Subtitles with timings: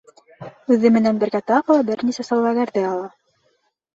[0.75, 3.07] Үҙе менән бергә тағы ла бер нисә сауҙагәрҙе ала.